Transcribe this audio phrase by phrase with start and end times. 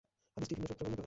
[0.35, 0.99] হাদীসটি ভিন্ন সূত্রে বর্ণিত হয়েছে।